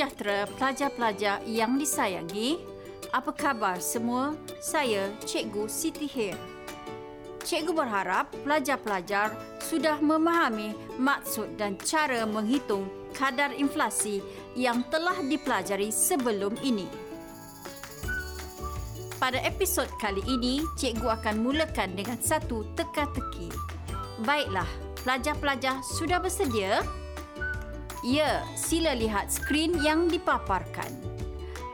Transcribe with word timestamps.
sejahtera 0.00 0.48
pelajar-pelajar 0.56 1.44
yang 1.44 1.76
disayangi. 1.76 2.56
Apa 3.12 3.36
khabar 3.36 3.84
semua? 3.84 4.32
Saya 4.56 5.12
Cikgu 5.28 5.68
Siti 5.68 6.08
Hir. 6.08 6.40
Cikgu 7.44 7.68
berharap 7.76 8.32
pelajar-pelajar 8.40 9.36
sudah 9.60 10.00
memahami 10.00 10.72
maksud 10.96 11.52
dan 11.60 11.76
cara 11.84 12.24
menghitung 12.24 12.88
kadar 13.12 13.52
inflasi 13.52 14.24
yang 14.56 14.80
telah 14.88 15.20
dipelajari 15.20 15.92
sebelum 15.92 16.56
ini. 16.64 16.88
Pada 19.20 19.36
episod 19.44 19.84
kali 20.00 20.24
ini, 20.24 20.64
cikgu 20.80 21.12
akan 21.20 21.44
mulakan 21.44 21.92
dengan 21.92 22.16
satu 22.16 22.64
teka-teki. 22.72 23.52
Baiklah, 24.24 24.68
pelajar-pelajar 25.04 25.84
sudah 25.84 26.16
bersedia? 26.24 26.80
Ya, 28.00 28.48
sila 28.56 28.96
lihat 28.96 29.28
skrin 29.28 29.76
yang 29.84 30.08
dipaparkan. 30.08 30.88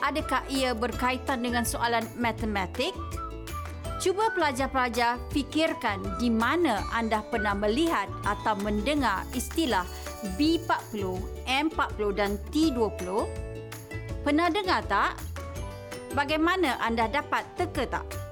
Adakah 0.02 0.42
ia 0.50 0.74
berkaitan 0.74 1.46
dengan 1.46 1.62
soalan 1.62 2.02
matematik? 2.18 2.90
Cuba 4.02 4.28
pelajar-pelajar 4.34 5.22
fikirkan 5.30 6.02
di 6.18 6.28
mana 6.28 6.82
anda 6.92 7.22
pernah 7.30 7.54
melihat 7.54 8.10
atau 8.26 8.58
mendengar 8.58 9.22
istilah 9.32 9.86
B40, 10.34 11.16
M40 11.46 12.08
dan 12.18 12.36
T20? 12.50 13.06
Pernah 14.26 14.50
dengar 14.50 14.82
tak? 14.90 15.14
Bagaimana 16.10 16.74
anda 16.82 17.06
dapat 17.06 17.46
teka 17.54 17.86
tak? 17.86 18.25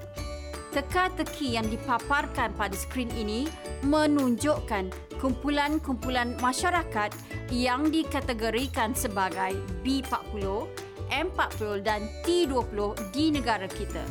Teka-teki 0.75 1.55
yang 1.55 1.71
dipaparkan 1.71 2.51
pada 2.51 2.75
skrin 2.75 3.07
ini 3.15 3.47
menunjukkan 3.87 4.91
kumpulan-kumpulan 5.23 6.35
masyarakat 6.43 7.15
yang 7.47 7.87
dikategorikan 7.87 8.91
sebagai 8.91 9.55
B40, 9.87 10.67
M40 11.07 11.79
dan 11.79 12.03
T20 12.27 12.91
di 13.15 13.31
negara 13.31 13.71
kita. 13.71 14.03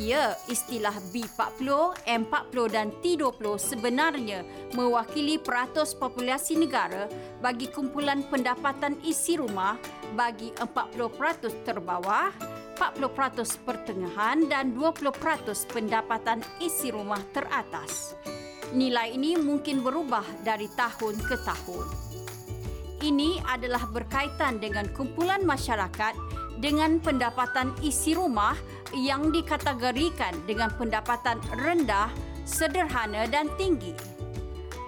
Ya, 0.00 0.32
istilah 0.48 0.96
B40, 1.12 1.68
M40 2.08 2.56
dan 2.72 2.88
T20 3.04 3.44
sebenarnya 3.60 4.48
mewakili 4.72 5.36
peratus 5.36 5.92
populasi 5.92 6.56
negara 6.56 7.04
bagi 7.44 7.68
kumpulan 7.68 8.24
pendapatan 8.32 8.96
isi 9.04 9.36
rumah 9.36 9.76
bagi 10.16 10.56
40% 10.56 11.68
terbawah, 11.68 12.32
40% 12.78 13.66
pertengahan 13.66 14.46
dan 14.46 14.70
20% 14.70 15.18
pendapatan 15.66 16.38
isi 16.62 16.94
rumah 16.94 17.18
teratas. 17.34 18.14
Nilai 18.70 19.18
ini 19.18 19.34
mungkin 19.34 19.82
berubah 19.82 20.22
dari 20.46 20.70
tahun 20.78 21.18
ke 21.18 21.36
tahun. 21.42 21.86
Ini 23.02 23.42
adalah 23.50 23.82
berkaitan 23.90 24.62
dengan 24.62 24.86
kumpulan 24.94 25.42
masyarakat 25.42 26.14
dengan 26.62 27.02
pendapatan 27.02 27.74
isi 27.82 28.14
rumah 28.14 28.54
yang 28.94 29.34
dikategorikan 29.34 30.34
dengan 30.46 30.70
pendapatan 30.78 31.42
rendah, 31.58 32.10
sederhana 32.46 33.26
dan 33.26 33.50
tinggi. 33.58 33.94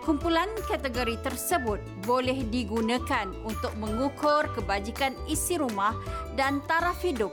Kumpulan 0.06 0.50
kategori 0.66 1.22
tersebut 1.22 1.78
boleh 2.02 2.42
digunakan 2.50 3.30
untuk 3.46 3.70
mengukur 3.78 4.48
kebajikan 4.58 5.14
isi 5.30 5.60
rumah 5.60 5.94
dan 6.34 6.58
taraf 6.66 6.98
hidup 7.04 7.30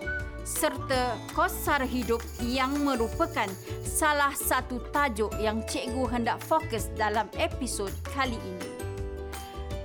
serta 0.48 1.20
kos 1.36 1.52
sara 1.52 1.84
hidup 1.84 2.24
yang 2.40 2.72
merupakan 2.80 3.52
salah 3.84 4.32
satu 4.32 4.80
tajuk 4.96 5.36
yang 5.44 5.60
cikgu 5.68 6.08
hendak 6.08 6.40
fokus 6.40 6.88
dalam 6.96 7.28
episod 7.36 7.92
kali 8.16 8.40
ini. 8.40 8.70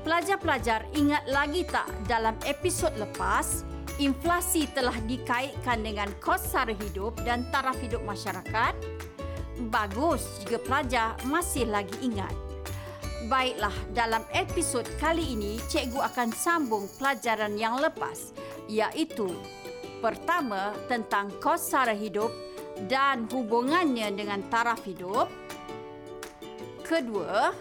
Pelajar-pelajar 0.06 0.86
ingat 0.94 1.27
lagi 1.27 1.66
tak 1.66 1.90
dalam 2.06 2.38
episod 2.46 2.94
lepas, 2.94 3.66
inflasi 3.98 4.70
telah 4.70 4.94
dikaitkan 5.10 5.83
dengan 5.83 6.06
kos 6.23 6.46
sara 6.46 6.74
hidup 6.74 7.18
dan 7.27 7.42
taraf 7.50 7.74
hidup 7.83 8.06
masyarakat? 8.06 8.74
Bagus 9.67 10.23
jika 10.46 10.62
pelajar 10.62 11.18
masih 11.27 11.67
lagi 11.67 11.94
ingat. 12.02 12.34
Baiklah, 13.30 13.74
dalam 13.94 14.27
episod 14.34 14.83
kali 14.98 15.23
ini, 15.39 15.62
cikgu 15.70 16.02
akan 16.02 16.34
sambung 16.34 16.90
pelajaran 16.98 17.55
yang 17.55 17.79
lepas, 17.79 18.34
iaitu 18.67 19.30
Pertama, 20.02 20.74
tentang 20.90 21.30
kos 21.39 21.70
sara 21.70 21.95
hidup 21.95 22.35
dan 22.90 23.30
hubungannya 23.30 24.11
dengan 24.11 24.42
taraf 24.51 24.83
hidup. 24.83 25.30
Kedua, 26.83 27.55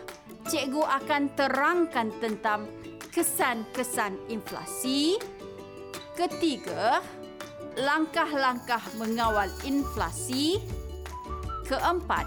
cikgu 0.50 0.82
akan 0.82 1.38
terangkan 1.38 2.10
tentang 2.18 2.66
kesan-kesan 3.14 4.18
inflasi. 4.34 5.22
Ketiga, 6.18 7.06
langkah-langkah 7.78 8.82
mengawal 8.98 9.48
inflasi. 9.62 10.58
Keempat, 11.70 12.26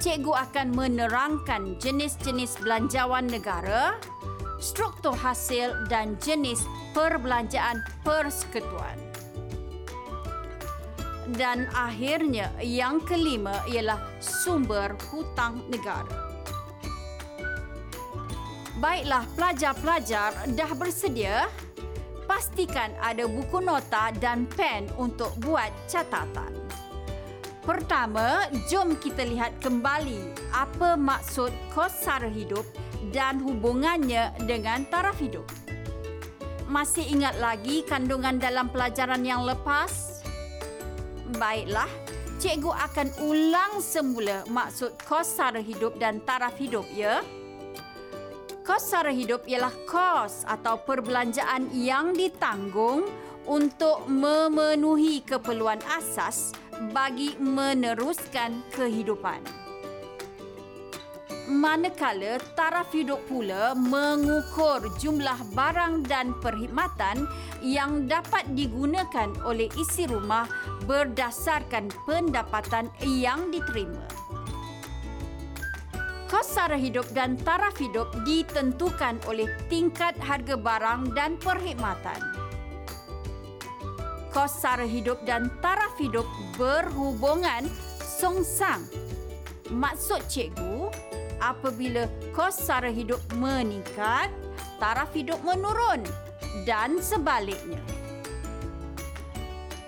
cikgu 0.00 0.32
akan 0.48 0.72
menerangkan 0.72 1.76
jenis-jenis 1.76 2.56
belanjawan 2.64 3.28
negara, 3.28 4.00
struktur 4.58 5.12
hasil 5.12 5.86
dan 5.92 6.16
jenis 6.24 6.64
perbelanjaan 6.96 7.84
persekutuan. 8.00 9.01
Dan 11.32 11.64
akhirnya 11.72 12.52
yang 12.60 13.00
kelima 13.08 13.64
ialah 13.64 14.00
sumber 14.20 14.92
hutang 15.08 15.64
negara. 15.72 16.28
Baiklah 18.82 19.24
pelajar-pelajar 19.38 20.52
dah 20.58 20.72
bersedia? 20.74 21.46
Pastikan 22.26 22.90
ada 22.98 23.24
buku 23.30 23.62
nota 23.62 24.10
dan 24.18 24.44
pen 24.58 24.90
untuk 24.98 25.30
buat 25.40 25.70
catatan. 25.86 26.50
Pertama, 27.62 28.50
jom 28.66 28.98
kita 28.98 29.22
lihat 29.22 29.54
kembali 29.62 30.34
apa 30.50 30.98
maksud 30.98 31.54
kos 31.70 31.94
sara 32.02 32.26
hidup 32.26 32.66
dan 33.14 33.38
hubungannya 33.38 34.34
dengan 34.50 34.82
taraf 34.90 35.22
hidup. 35.22 35.46
Masih 36.66 37.06
ingat 37.06 37.38
lagi 37.38 37.86
kandungan 37.86 38.42
dalam 38.42 38.66
pelajaran 38.66 39.22
yang 39.22 39.46
lepas? 39.46 40.21
Baiklah, 41.40 41.88
cikgu 42.36 42.68
akan 42.68 43.08
ulang 43.24 43.80
semula 43.80 44.44
maksud 44.52 44.96
kos 45.08 45.38
sara 45.38 45.60
hidup 45.64 45.96
dan 45.96 46.20
taraf 46.28 46.56
hidup, 46.60 46.84
ya? 46.92 47.24
Kos 48.62 48.92
sara 48.92 49.10
hidup 49.10 49.48
ialah 49.48 49.74
kos 49.88 50.46
atau 50.46 50.78
perbelanjaan 50.84 51.72
yang 51.74 52.14
ditanggung 52.14 53.08
untuk 53.48 54.06
memenuhi 54.06 55.24
keperluan 55.26 55.82
asas 55.98 56.54
bagi 56.94 57.34
meneruskan 57.42 58.62
kehidupan. 58.70 59.61
Manakala 61.52 62.40
taraf 62.56 62.96
hidup 62.96 63.28
pula 63.28 63.76
mengukur 63.76 64.88
jumlah 64.96 65.36
barang 65.52 66.08
dan 66.08 66.32
perkhidmatan 66.40 67.28
yang 67.60 68.08
dapat 68.08 68.48
digunakan 68.56 69.28
oleh 69.44 69.68
isi 69.76 70.08
rumah 70.08 70.48
berdasarkan 70.88 71.92
pendapatan 72.08 72.88
yang 73.04 73.52
diterima. 73.52 74.08
Kos 76.24 76.48
sara 76.48 76.80
hidup 76.80 77.04
dan 77.12 77.36
taraf 77.36 77.76
hidup 77.76 78.08
ditentukan 78.24 79.20
oleh 79.28 79.44
tingkat 79.68 80.16
harga 80.24 80.56
barang 80.56 81.12
dan 81.12 81.36
perkhidmatan. 81.36 82.16
Kos 84.32 84.56
sara 84.56 84.88
hidup 84.88 85.20
dan 85.28 85.52
taraf 85.60 86.00
hidup 86.00 86.24
berhubungan 86.56 87.68
songsang. 88.00 88.88
Maksud 89.68 90.24
cikgu, 90.28 90.88
apabila 91.42 92.06
kos 92.30 92.54
sara 92.54 92.94
hidup 92.94 93.18
meningkat, 93.34 94.30
taraf 94.78 95.10
hidup 95.10 95.42
menurun 95.42 96.06
dan 96.62 97.02
sebaliknya. 97.02 97.82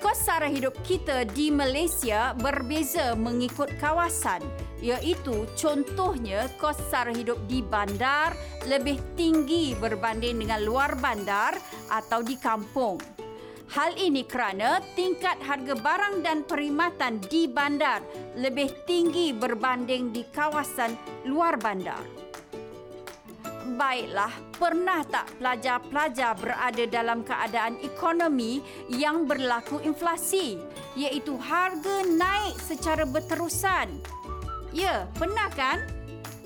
Kos 0.02 0.20
sara 0.20 0.50
hidup 0.50 0.76
kita 0.84 1.24
di 1.32 1.48
Malaysia 1.48 2.36
berbeza 2.36 3.16
mengikut 3.16 3.72
kawasan 3.80 4.44
iaitu 4.84 5.48
contohnya 5.56 6.44
kos 6.60 6.76
sara 6.92 7.08
hidup 7.08 7.40
di 7.48 7.64
bandar 7.64 8.36
lebih 8.68 9.00
tinggi 9.16 9.72
berbanding 9.80 10.44
dengan 10.44 10.60
luar 10.60 10.92
bandar 11.00 11.56
atau 11.88 12.20
di 12.20 12.36
kampung. 12.36 13.13
Hal 13.72 13.96
ini 13.96 14.28
kerana 14.28 14.84
tingkat 14.92 15.40
harga 15.40 15.72
barang 15.72 16.20
dan 16.20 16.44
perkhidmatan 16.44 17.24
di 17.24 17.48
bandar 17.48 18.04
lebih 18.36 18.68
tinggi 18.84 19.32
berbanding 19.32 20.12
di 20.12 20.20
kawasan 20.28 20.92
luar 21.24 21.56
bandar. 21.56 22.04
Baiklah, 23.64 24.30
pernah 24.60 25.00
tak 25.08 25.40
pelajar-pelajar 25.40 26.36
berada 26.36 26.84
dalam 26.84 27.24
keadaan 27.24 27.80
ekonomi 27.80 28.60
yang 28.92 29.24
berlaku 29.24 29.80
inflasi, 29.80 30.60
iaitu 30.92 31.32
harga 31.40 32.04
naik 32.04 32.60
secara 32.60 33.08
berterusan? 33.08 33.88
Ya, 34.76 35.08
pernah 35.16 35.48
kan? 35.56 35.80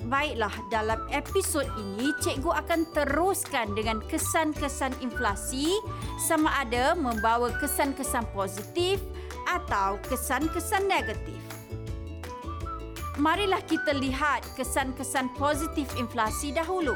Baiklah, 0.07 0.55
dalam 0.71 1.03
episod 1.11 1.67
ini 1.75 2.15
cikgu 2.23 2.55
akan 2.63 2.87
teruskan 2.95 3.75
dengan 3.75 3.99
kesan-kesan 4.07 4.95
inflasi 5.03 5.75
sama 6.15 6.55
ada 6.55 6.95
membawa 6.95 7.51
kesan-kesan 7.59 8.23
positif 8.31 9.03
atau 9.43 9.99
kesan-kesan 10.07 10.87
negatif. 10.87 11.35
Marilah 13.19 13.59
kita 13.67 13.91
lihat 13.91 14.47
kesan-kesan 14.55 15.35
positif 15.35 15.91
inflasi 15.99 16.55
dahulu. 16.55 16.95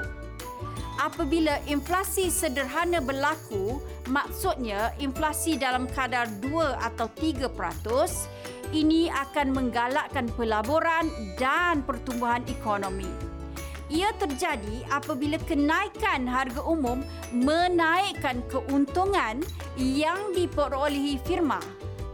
Apabila 0.96 1.60
inflasi 1.68 2.32
sederhana 2.32 3.04
berlaku, 3.04 3.84
maksudnya 4.08 4.96
inflasi 5.04 5.60
dalam 5.60 5.92
kadar 5.92 6.32
2 6.40 6.80
atau 6.80 7.12
3%, 7.20 7.52
ini 8.74 9.08
akan 9.14 9.54
menggalakkan 9.54 10.26
pelaburan 10.34 11.08
dan 11.38 11.86
pertumbuhan 11.86 12.42
ekonomi. 12.50 13.08
Ia 13.94 14.10
terjadi 14.18 14.82
apabila 14.90 15.38
kenaikan 15.46 16.26
harga 16.26 16.66
umum 16.66 17.06
menaikkan 17.30 18.42
keuntungan 18.50 19.46
yang 19.78 20.18
diperolehi 20.34 21.22
firma. 21.22 21.62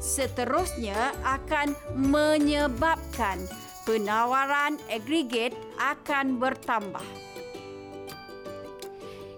Seterusnya 0.03 1.15
akan 1.23 1.71
menyebabkan 1.95 3.39
penawaran 3.87 4.75
agregat 4.91 5.55
akan 5.79 6.35
bertambah. 6.35 7.03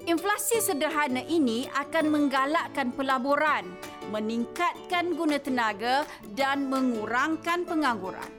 Inflasi 0.10 0.58
sederhana 0.66 1.22
ini 1.30 1.70
akan 1.78 2.10
menggalakkan 2.10 2.90
pelaburan 2.90 3.70
meningkatkan 4.10 5.14
guna 5.14 5.38
tenaga 5.38 6.08
dan 6.34 6.72
mengurangkan 6.72 7.68
pengangguran. 7.68 8.32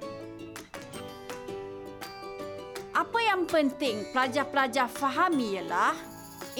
Apa 2.93 3.19
yang 3.25 3.49
penting 3.49 4.05
pelajar-pelajar 4.13 4.91
fahami 4.91 5.57
ialah 5.57 5.97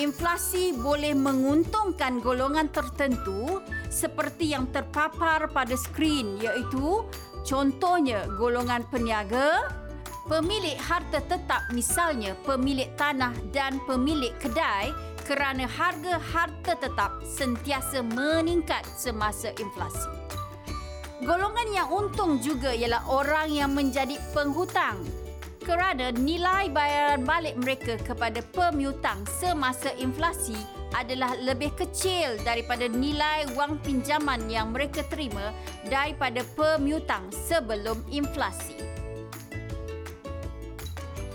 inflasi 0.01 0.73
boleh 0.73 1.13
menguntungkan 1.13 2.25
golongan 2.25 2.73
tertentu 2.73 3.61
seperti 3.93 4.57
yang 4.57 4.65
terpapar 4.73 5.53
pada 5.53 5.77
skrin 5.77 6.41
iaitu 6.41 7.05
contohnya 7.45 8.25
golongan 8.41 8.81
peniaga, 8.89 9.69
pemilik 10.25 10.79
harta 10.81 11.21
tetap 11.29 11.69
misalnya 11.77 12.33
pemilik 12.49 12.89
tanah 12.97 13.37
dan 13.53 13.77
pemilik 13.85 14.33
kedai 14.41 15.12
kerana 15.33 15.65
harga 15.65 16.21
harta 16.21 16.77
tetap 16.77 17.25
sentiasa 17.25 18.05
meningkat 18.05 18.85
semasa 19.01 19.49
inflasi. 19.57 20.13
Golongan 21.25 21.73
yang 21.73 21.89
untung 21.89 22.37
juga 22.45 22.77
ialah 22.77 23.01
orang 23.09 23.49
yang 23.49 23.73
menjadi 23.73 24.21
penghutang 24.37 25.01
kerana 25.65 26.13
nilai 26.13 26.69
bayaran 26.69 27.25
balik 27.25 27.57
mereka 27.57 27.97
kepada 28.05 28.45
pemiutang 28.53 29.25
semasa 29.41 29.97
inflasi 29.97 30.59
adalah 30.93 31.33
lebih 31.41 31.73
kecil 31.81 32.37
daripada 32.45 32.85
nilai 32.85 33.49
wang 33.57 33.81
pinjaman 33.81 34.45
yang 34.53 34.69
mereka 34.69 35.01
terima 35.09 35.57
daripada 35.89 36.45
pemiutang 36.53 37.25
sebelum 37.33 38.05
inflasi. 38.13 38.77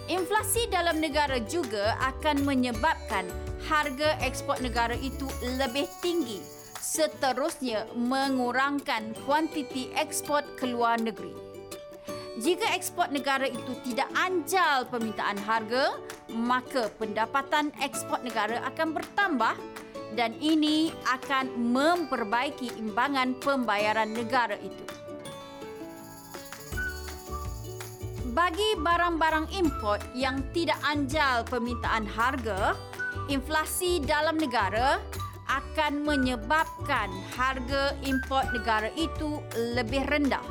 Inflasi 0.05 0.69
dalam 0.69 1.01
negara 1.01 1.41
juga 1.49 1.97
akan 1.99 2.45
menyebabkan 2.45 3.25
harga 3.67 4.15
ekspor 4.23 4.57
negara 4.63 4.95
itu 4.95 5.27
lebih 5.59 5.85
tinggi 5.99 6.39
seterusnya 6.79 7.83
mengurangkan 7.99 9.11
kuantiti 9.27 9.91
ekspor 9.91 10.41
ke 10.55 10.71
luar 10.71 10.95
negeri. 11.03 11.35
Jika 12.37 12.69
ekspor 12.71 13.09
negara 13.11 13.49
itu 13.49 13.73
tidak 13.81 14.07
anjal 14.13 14.85
permintaan 14.87 15.41
harga, 15.41 15.97
maka 16.31 16.87
pendapatan 16.95 17.73
ekspor 17.81 18.21
negara 18.23 18.61
akan 18.71 18.93
bertambah 18.93 19.57
dan 20.13 20.37
ini 20.39 20.93
akan 21.09 21.49
memperbaiki 21.73 22.77
imbangan 22.77 23.35
pembayaran 23.41 24.13
negara 24.13 24.55
itu. 24.61 24.85
Bagi 28.37 28.77
barang-barang 28.85 29.49
import 29.57 30.05
yang 30.13 30.45
tidak 30.53 30.77
anjal 30.85 31.41
permintaan 31.49 32.05
harga, 32.05 32.77
inflasi 33.27 34.03
dalam 34.03 34.39
negara 34.39 35.00
akan 35.47 36.03
menyebabkan 36.03 37.07
harga 37.35 37.95
import 38.03 38.51
negara 38.51 38.91
itu 39.00 39.39
lebih 39.56 40.03
rendah. 40.12 40.44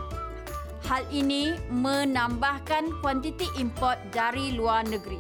Hal 0.86 1.02
ini 1.10 1.52
menambahkan 1.68 3.02
kuantiti 3.02 3.50
import 3.58 3.98
dari 4.14 4.54
luar 4.54 4.86
negeri. 4.86 5.18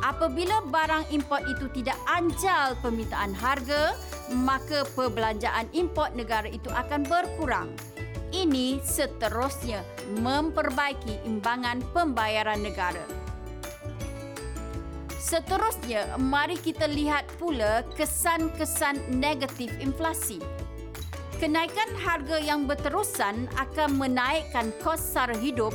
Apabila 0.00 0.64
barang 0.64 1.12
import 1.12 1.44
itu 1.48 1.68
tidak 1.76 1.96
anjal 2.08 2.72
permintaan 2.80 3.36
harga, 3.36 3.96
maka 4.32 4.84
perbelanjaan 4.96 5.68
import 5.76 6.16
negara 6.16 6.48
itu 6.48 6.72
akan 6.72 7.04
berkurang. 7.04 7.68
Ini 8.30 8.78
seterusnya 8.80 9.82
memperbaiki 10.22 11.26
imbangan 11.26 11.82
pembayaran 11.90 12.62
negara. 12.62 13.19
Seterusnya, 15.30 16.18
mari 16.18 16.58
kita 16.58 16.90
lihat 16.90 17.22
pula 17.38 17.86
kesan-kesan 17.94 19.14
negatif 19.14 19.70
inflasi. 19.78 20.42
Kenaikan 21.38 21.86
harga 22.02 22.42
yang 22.42 22.66
berterusan 22.66 23.46
akan 23.54 23.94
menaikkan 23.94 24.74
kos 24.82 24.98
sara 24.98 25.38
hidup 25.38 25.70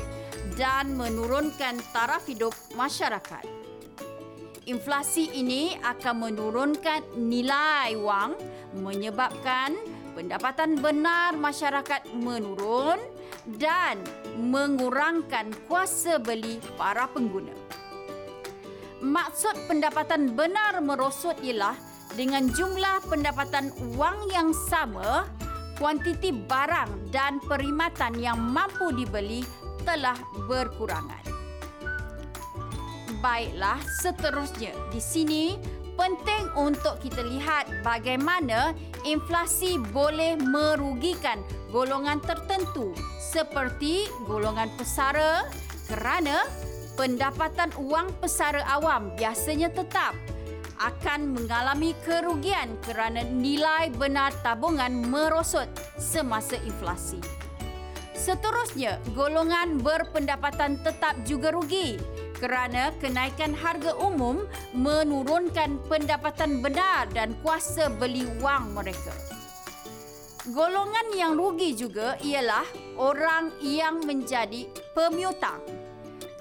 dan 0.59 0.99
menurunkan 0.99 1.79
taraf 1.95 2.27
hidup 2.27 2.51
masyarakat. 2.75 3.47
Inflasi 4.67 5.31
ini 5.31 5.79
akan 5.87 6.27
menurunkan 6.27 7.15
nilai 7.15 7.95
wang 7.95 8.35
menyebabkan 8.75 9.71
pendapatan 10.19 10.83
benar 10.83 11.31
masyarakat 11.39 12.11
menurun 12.11 12.99
dan 13.55 14.03
mengurangkan 14.35 15.47
kuasa 15.71 16.19
beli 16.19 16.59
para 16.75 17.07
pengguna. 17.07 17.74
Maksud 19.03 19.67
pendapatan 19.67 20.35
benar 20.39 20.79
merosot 20.79 21.35
ialah 21.43 21.75
dengan 22.15 22.47
jumlah 22.47 23.03
pendapatan 23.11 23.73
wang 23.99 24.15
yang 24.31 24.55
sama, 24.71 25.27
kuantiti 25.75 26.31
barang 26.31 27.11
dan 27.11 27.43
perkhidmatan 27.43 28.15
yang 28.15 28.39
mampu 28.39 28.95
dibeli 28.95 29.43
telah 29.83 30.15
berkurangan. 30.47 31.21
Baiklah, 33.19 33.81
seterusnya 33.99 34.71
di 34.93 35.01
sini 35.01 35.43
penting 35.95 36.51
untuk 36.59 36.99
kita 36.99 37.23
lihat 37.23 37.67
bagaimana 37.83 38.75
inflasi 39.07 39.79
boleh 39.91 40.35
merugikan 40.39 41.39
golongan 41.71 42.19
tertentu 42.23 42.91
seperti 43.19 44.07
golongan 44.27 44.67
pesara 44.75 45.47
kerana 45.87 46.43
pendapatan 46.95 47.71
wang 47.77 48.07
pesara 48.23 48.63
awam 48.71 49.11
biasanya 49.19 49.69
tetap 49.71 50.15
akan 50.79 51.35
mengalami 51.35 51.95
kerugian 52.03 52.75
kerana 52.83 53.23
nilai 53.23 53.91
benar 53.95 54.35
tabungan 54.43 54.91
merosot 55.07 55.67
semasa 55.95 56.59
inflasi. 56.67 57.19
Seterusnya, 58.15 58.99
golongan 59.13 59.79
berpendapatan 59.79 60.81
tetap 60.81 61.15
juga 61.27 61.51
rugi 61.51 61.99
kerana 62.39 62.91
kenaikan 62.99 63.55
harga 63.55 63.95
umum 63.95 64.43
menurunkan 64.75 65.79
pendapatan 65.87 66.59
benar 66.59 67.07
dan 67.15 67.35
kuasa 67.39 67.87
beli 67.87 68.27
wang 68.43 68.75
mereka. 68.75 69.15
Golongan 70.51 71.15
yang 71.15 71.33
rugi 71.39 71.73
juga 71.73 72.19
ialah 72.21 72.67
orang 72.99 73.55
yang 73.63 74.03
menjadi 74.03 74.67
pemiutang 74.93 75.84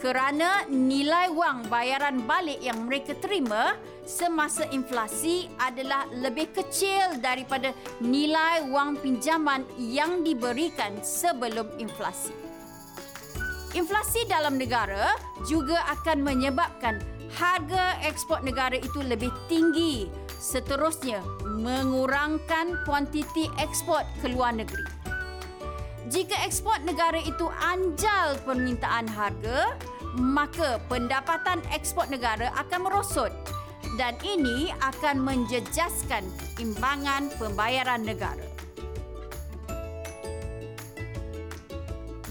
kerana 0.04 0.68
nilai 0.68 1.32
wang 1.32 1.64
bayaran 1.72 2.28
balik 2.28 2.60
yang 2.60 2.84
mereka 2.84 3.16
terima 3.16 3.72
semasa 4.04 4.68
inflasi 4.68 5.48
adalah 5.56 6.04
lebih 6.12 6.52
kecil 6.52 7.16
daripada 7.24 7.72
nilai 8.04 8.68
wang 8.68 9.00
pinjaman 9.00 9.64
yang 9.80 10.20
diberikan 10.20 11.00
sebelum 11.00 11.72
inflasi. 11.80 12.36
Inflasi 13.72 14.28
dalam 14.28 14.60
negara 14.60 15.16
juga 15.48 15.80
akan 15.96 16.20
menyebabkan 16.20 17.00
harga 17.40 17.96
ekspor 18.04 18.44
negara 18.44 18.76
itu 18.76 19.00
lebih 19.00 19.32
tinggi 19.48 20.12
seterusnya 20.36 21.24
mengurangkan 21.48 22.76
kuantiti 22.84 23.48
ekspor 23.56 24.04
ke 24.20 24.28
luar 24.28 24.52
negeri. 24.52 24.84
Jika 26.12 26.36
ekspor 26.44 26.84
negara 26.84 27.16
itu 27.16 27.48
anjal 27.48 28.36
permintaan 28.44 29.08
harga, 29.08 29.72
maka 30.18 30.78
pendapatan 30.86 31.62
ekspor 31.74 32.06
negara 32.10 32.50
akan 32.54 32.86
merosot 32.86 33.30
dan 33.98 34.14
ini 34.26 34.70
akan 34.82 35.22
menjejaskan 35.22 36.26
imbangan 36.58 37.30
pembayaran 37.38 38.02
negara. 38.02 38.46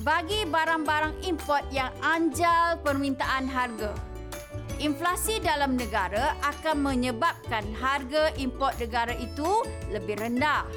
Bagi 0.03 0.43
barang-barang 0.43 1.23
import 1.23 1.63
yang 1.71 1.95
anjal 2.03 2.75
permintaan 2.83 3.47
harga, 3.47 3.95
Inflasi 4.81 5.39
dalam 5.39 5.79
negara 5.79 6.35
akan 6.43 6.83
menyebabkan 6.83 7.63
harga 7.77 8.35
import 8.35 8.75
negara 8.81 9.15
itu 9.15 9.63
lebih 9.93 10.19
rendah. 10.19 10.67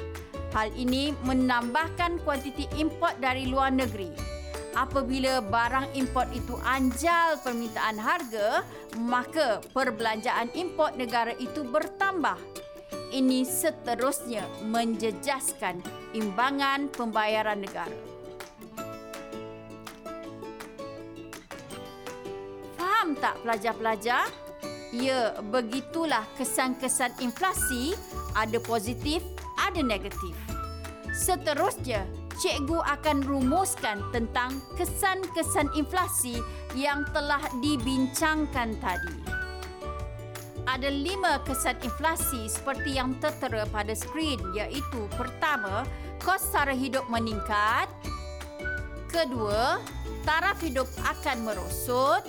Hal 0.55 0.71
ini 0.79 1.11
menambahkan 1.27 2.23
kuantiti 2.23 2.71
import 2.79 3.19
dari 3.19 3.51
luar 3.51 3.73
negeri. 3.73 4.36
Apabila 4.77 5.41
barang 5.41 5.97
import 5.97 6.29
itu 6.37 6.53
anjal 6.61 7.41
permintaan 7.41 7.97
harga, 7.97 8.61
maka 9.01 9.57
perbelanjaan 9.73 10.53
import 10.53 10.93
negara 10.93 11.33
itu 11.41 11.65
bertambah. 11.65 12.37
Ini 13.09 13.41
seterusnya 13.41 14.45
menjejaskan 14.69 15.81
imbangan 16.13 16.93
pembayaran 16.93 17.57
negara. 17.57 17.97
Faham 22.77 23.17
tak 23.17 23.41
pelajar-pelajar? 23.41 24.29
Ya, 24.93 25.33
begitulah 25.41 26.21
kesan-kesan 26.37 27.17
inflasi 27.17 27.97
ada 28.37 28.61
positif, 28.61 29.25
ada 29.57 29.81
negatif. 29.81 30.37
Seterusnya, 31.17 32.05
cikgu 32.37 32.79
akan 32.85 33.25
rumuskan 33.25 34.01
tentang 34.13 34.61
kesan-kesan 34.77 35.73
inflasi 35.73 36.39
yang 36.77 37.03
telah 37.11 37.41
dibincangkan 37.59 38.77
tadi. 38.77 39.17
Ada 40.67 40.91
lima 40.91 41.39
kesan 41.47 41.79
inflasi 41.79 42.51
seperti 42.51 42.99
yang 42.99 43.15
tertera 43.23 43.63
pada 43.71 43.95
skrin 43.95 44.37
iaitu 44.51 45.07
pertama, 45.15 45.87
kos 46.19 46.43
sara 46.43 46.75
hidup 46.75 47.07
meningkat. 47.07 47.87
Kedua, 49.07 49.79
taraf 50.27 50.59
hidup 50.59 50.91
akan 51.07 51.47
merosot. 51.47 52.27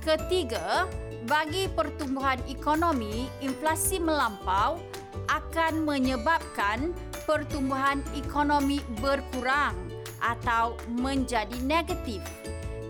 Ketiga, 0.00 0.88
bagi 1.28 1.68
pertumbuhan 1.68 2.40
ekonomi, 2.48 3.28
inflasi 3.44 4.00
melampau 4.00 4.80
akan 5.28 5.84
menyebabkan 5.84 6.96
pertumbuhan 7.26 8.00
ekonomi 8.14 8.80
berkurang 9.02 9.74
atau 10.22 10.78
menjadi 10.96 11.58
negatif. 11.66 12.22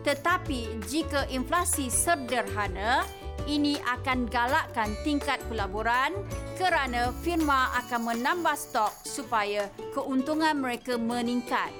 Tetapi 0.06 0.86
jika 0.86 1.26
inflasi 1.32 1.90
sederhana, 1.90 3.02
ini 3.50 3.78
akan 3.82 4.30
galakkan 4.30 4.94
tingkat 5.02 5.42
pelaburan 5.50 6.14
kerana 6.54 7.10
firma 7.26 7.74
akan 7.82 8.14
menambah 8.14 8.54
stok 8.54 8.94
supaya 9.02 9.66
keuntungan 9.94 10.62
mereka 10.62 10.94
meningkat. 10.94 11.70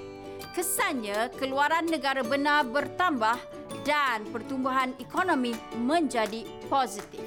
Kesannya, 0.51 1.29
keluaran 1.37 1.85
negara 1.85 2.25
benar 2.25 2.65
bertambah 2.65 3.37
dan 3.85 4.25
pertumbuhan 4.33 4.91
ekonomi 4.97 5.53
menjadi 5.77 6.43
positif. 6.67 7.23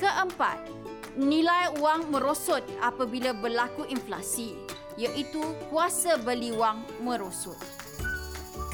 Keempat, 0.00 0.77
nilai 1.16 1.72
wang 1.80 2.10
merosot 2.12 2.60
apabila 2.82 3.32
berlaku 3.32 3.86
inflasi, 3.88 4.58
iaitu 4.98 5.40
kuasa 5.72 6.18
beli 6.20 6.52
wang 6.52 6.84
merosot. 7.00 7.56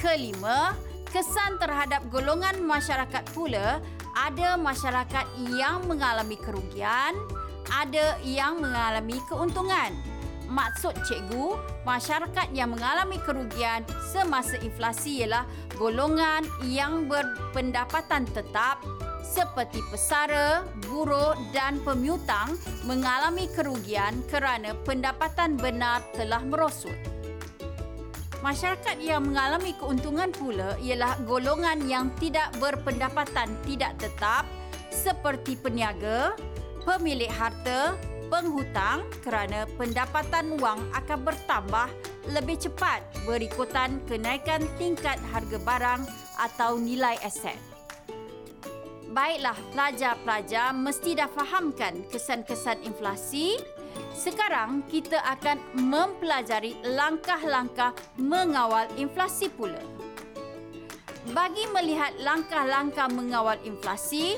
Kelima, 0.01 0.75
kesan 1.13 1.61
terhadap 1.63 2.03
golongan 2.11 2.59
masyarakat 2.65 3.25
pula 3.37 3.79
ada 4.15 4.59
masyarakat 4.59 5.27
yang 5.55 5.87
mengalami 5.87 6.35
kerugian, 6.41 7.15
ada 7.71 8.19
yang 8.23 8.59
mengalami 8.59 9.19
keuntungan 9.31 9.95
maksud 10.49 10.93
cikgu, 11.05 11.57
masyarakat 11.89 12.53
yang 12.53 12.73
mengalami 12.73 13.17
kerugian 13.23 13.85
semasa 14.13 14.61
inflasi 14.61 15.25
ialah 15.25 15.49
golongan 15.81 16.45
yang 16.69 17.09
berpendapatan 17.09 18.29
tetap 18.31 18.81
seperti 19.25 19.81
pesara, 19.89 20.63
buruh 20.85 21.33
dan 21.57 21.81
pemiutang 21.81 22.61
mengalami 22.85 23.49
kerugian 23.57 24.21
kerana 24.29 24.77
pendapatan 24.85 25.57
benar 25.57 26.05
telah 26.13 26.45
merosot. 26.45 26.95
Masyarakat 28.45 29.01
yang 29.01 29.25
mengalami 29.25 29.73
keuntungan 29.81 30.29
pula 30.29 30.77
ialah 30.85 31.17
golongan 31.25 31.81
yang 31.89 32.13
tidak 32.21 32.53
berpendapatan 32.61 33.57
tidak 33.65 33.97
tetap 33.97 34.45
seperti 34.93 35.57
peniaga, 35.57 36.37
pemilik 36.85 37.33
harta, 37.33 37.97
penghutang 38.29 39.09
kerana 39.25 39.65
pendapatan 39.81 40.61
wang 40.61 40.81
akan 40.93 41.25
bertambah 41.25 41.89
lebih 42.29 42.61
cepat 42.61 43.01
berikutan 43.25 44.01
kenaikan 44.05 44.65
tingkat 44.77 45.17
harga 45.33 45.57
barang 45.61 46.03
atau 46.37 46.77
nilai 46.77 47.17
aset. 47.25 47.74
Baiklah, 49.15 49.55
pelajar-pelajar 49.71 50.75
mesti 50.75 51.15
dah 51.15 51.31
fahamkan 51.31 52.03
kesan-kesan 52.11 52.83
inflasi. 52.83 53.63
Sekarang 54.11 54.83
kita 54.91 55.23
akan 55.23 55.63
mempelajari 55.79 56.75
langkah-langkah 56.83 57.95
mengawal 58.19 58.91
inflasi 58.99 59.47
pula. 59.55 59.79
Bagi 61.31 61.63
melihat 61.71 62.11
langkah-langkah 62.27 63.07
mengawal 63.15 63.55
inflasi, 63.63 64.35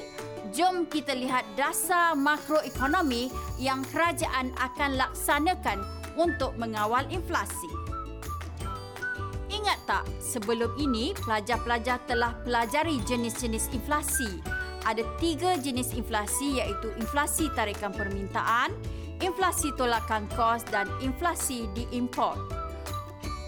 jom 0.52 0.85
kita 0.85 1.16
lihat 1.16 1.49
dasar 1.56 2.12
makroekonomi 2.12 3.33
yang 3.56 3.80
kerajaan 3.88 4.52
akan 4.61 5.00
laksanakan 5.00 5.80
untuk 6.21 6.52
mengawal 6.61 7.09
inflasi. 7.09 7.73
Ingat 9.49 9.88
tak, 9.88 10.04
sebelum 10.21 10.76
ini 10.76 11.16
pelajar-pelajar 11.16 11.97
telah 12.04 12.37
pelajari 12.45 13.00
jenis-jenis 13.09 13.73
inflasi. 13.73 14.56
Ada 14.87 15.02
tiga 15.19 15.59
jenis 15.59 15.90
inflasi 15.99 16.62
iaitu 16.62 16.95
inflasi 17.02 17.50
tarikan 17.59 17.90
permintaan, 17.90 18.71
inflasi 19.19 19.75
tolakan 19.75 20.31
kos 20.38 20.62
dan 20.71 20.87
inflasi 21.02 21.66
diimport. 21.75 22.38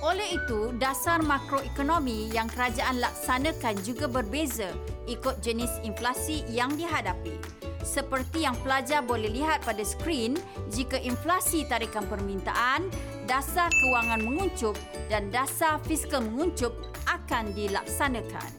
Oleh 0.03 0.35
itu, 0.35 0.75
dasar 0.79 1.23
makroekonomi 1.23 2.31
yang 2.35 2.51
kerajaan 2.51 3.03
laksanakan 3.03 3.79
juga 3.83 4.07
berbeza 4.11 4.71
ikut 5.07 5.39
jenis 5.43 5.71
inflasi 5.83 6.43
yang 6.51 6.75
dihadapi. 6.75 7.35
Seperti 7.83 8.47
yang 8.47 8.55
pelajar 8.63 9.03
boleh 9.03 9.31
lihat 9.31 9.63
pada 9.67 9.83
skrin, 9.83 10.39
jika 10.71 10.99
inflasi 11.03 11.67
tarikan 11.67 12.07
permintaan, 12.07 12.87
dasar 13.27 13.71
kewangan 13.83 14.23
menguncup 14.23 14.79
dan 15.11 15.31
dasar 15.35 15.83
fiskal 15.83 16.23
menguncup 16.23 16.75
akan 17.11 17.51
dilaksanakan. 17.59 18.51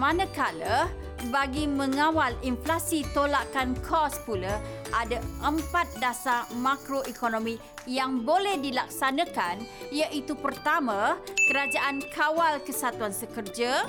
Manakala, 0.00 0.88
bagi 1.30 1.68
mengawal 1.68 2.32
inflasi 2.42 3.06
tolakan 3.12 3.76
kos 3.84 4.18
pula, 4.24 4.60
ada 4.92 5.22
empat 5.44 5.86
dasar 6.00 6.48
makroekonomi 6.56 7.60
yang 7.84 8.24
boleh 8.24 8.56
dilaksanakan 8.58 9.64
iaitu 9.92 10.32
pertama, 10.36 11.20
kerajaan 11.48 12.00
kawal 12.12 12.60
kesatuan 12.64 13.12
sekerja, 13.12 13.84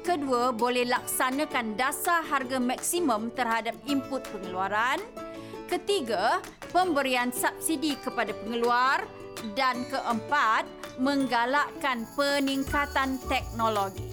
Kedua, 0.00 0.48
boleh 0.48 0.88
laksanakan 0.88 1.76
dasar 1.76 2.24
harga 2.24 2.56
maksimum 2.56 3.28
terhadap 3.36 3.76
input 3.84 4.24
pengeluaran. 4.32 4.96
Ketiga, 5.68 6.40
pemberian 6.72 7.28
subsidi 7.28 8.00
kepada 8.00 8.32
pengeluar. 8.32 9.04
Dan 9.56 9.88
keempat, 9.88 10.68
menggalakkan 11.00 12.04
peningkatan 12.12 13.16
teknologi. 13.24 14.09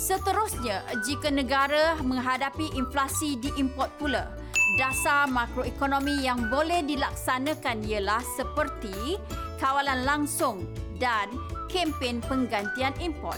Seterusnya, 0.00 0.80
jika 1.04 1.28
negara 1.28 2.00
menghadapi 2.00 2.72
inflasi 2.72 3.36
diimport 3.36 3.92
pula, 4.00 4.32
dasar 4.80 5.28
makroekonomi 5.28 6.24
yang 6.24 6.48
boleh 6.48 6.80
dilaksanakan 6.88 7.84
ialah 7.84 8.24
seperti 8.32 9.20
kawalan 9.60 10.00
langsung 10.08 10.64
dan 10.96 11.28
kempen 11.68 12.24
penggantian 12.24 12.96
import. 12.96 13.36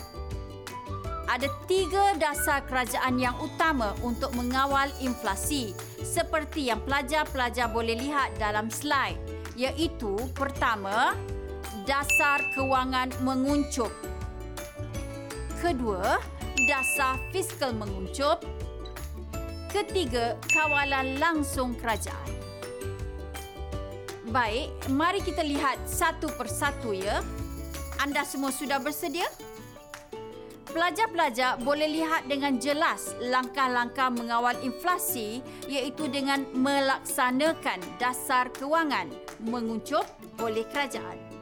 Ada 1.26 1.50
tiga 1.66 2.14
dasar 2.14 2.62
kerajaan 2.70 3.18
yang 3.18 3.34
utama 3.42 3.90
untuk 4.06 4.30
mengawal 4.38 4.86
inflasi 5.02 5.74
seperti 5.98 6.70
yang 6.70 6.78
pelajar-pelajar 6.86 7.74
boleh 7.74 7.98
lihat 7.98 8.38
dalam 8.38 8.70
slide 8.70 9.18
iaitu 9.58 10.14
pertama, 10.38 11.18
dasar 11.90 12.38
kewangan 12.54 13.10
menguncup. 13.26 13.90
Kedua, 15.58 16.18
dasar 16.68 17.18
fiskal 17.30 17.72
menguncup. 17.74 18.42
Ketiga, 19.72 20.36
kawalan 20.52 21.16
langsung 21.16 21.72
kerajaan. 21.76 22.30
Baik, 24.28 24.72
mari 24.92 25.20
kita 25.24 25.40
lihat 25.44 25.80
satu 25.88 26.28
persatu 26.36 26.92
ya. 26.92 27.24
Anda 28.00 28.24
semua 28.24 28.52
sudah 28.52 28.80
bersedia? 28.80 29.28
Pelajar-pelajar 30.72 31.60
boleh 31.60 31.84
lihat 32.00 32.28
dengan 32.32 32.56
jelas 32.56 33.12
langkah-langkah 33.20 34.08
mengawal 34.08 34.56
inflasi 34.64 35.44
iaitu 35.68 36.08
dengan 36.08 36.48
melaksanakan 36.56 37.80
dasar 38.00 38.48
kewangan 38.56 39.12
menguncup 39.44 40.08
oleh 40.40 40.64
kerajaan. 40.72 41.32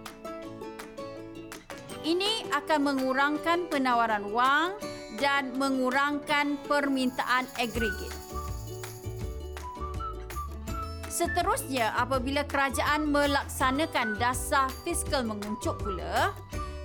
ini 2.04 2.48
akan 2.52 2.80
mengurangkan 2.80 3.68
penawaran 3.68 4.32
wang 4.32 4.72
dan 5.20 5.52
mengurangkan 5.60 6.56
permintaan 6.64 7.46
agregat. 7.60 8.10
Seterusnya, 11.12 11.92
apabila 12.00 12.48
kerajaan 12.48 13.12
melaksanakan 13.12 14.16
dasar 14.16 14.72
fiskal 14.82 15.20
menguncup 15.20 15.76
pula, 15.76 16.32